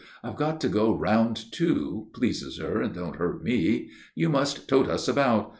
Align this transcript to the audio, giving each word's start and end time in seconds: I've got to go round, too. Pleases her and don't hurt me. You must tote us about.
I've 0.23 0.35
got 0.35 0.59
to 0.61 0.67
go 0.67 0.95
round, 0.97 1.51
too. 1.51 2.07
Pleases 2.15 2.57
her 2.57 2.81
and 2.81 2.95
don't 2.95 3.17
hurt 3.17 3.43
me. 3.43 3.91
You 4.15 4.29
must 4.29 4.67
tote 4.67 4.87
us 4.89 5.07
about. 5.07 5.49